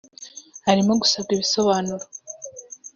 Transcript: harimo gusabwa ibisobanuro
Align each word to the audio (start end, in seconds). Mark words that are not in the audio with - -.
harimo 0.65 0.93
gusabwa 1.01 1.31
ibisobanuro 1.33 2.05